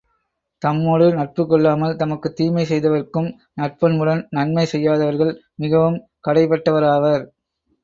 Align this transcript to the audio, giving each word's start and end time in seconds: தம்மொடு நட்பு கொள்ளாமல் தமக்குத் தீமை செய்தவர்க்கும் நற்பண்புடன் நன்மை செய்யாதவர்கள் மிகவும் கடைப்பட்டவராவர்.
தம்மொடு 0.61 1.07
நட்பு 1.13 1.43
கொள்ளாமல் 1.47 1.93
தமக்குத் 1.95 2.35
தீமை 2.35 2.63
செய்தவர்க்கும் 2.65 3.29
நற்பண்புடன் 3.53 4.27
நன்மை 4.31 4.65
செய்யாதவர்கள் 4.65 5.33
மிகவும் 5.55 5.99
கடைப்பட்டவராவர். 6.27 7.23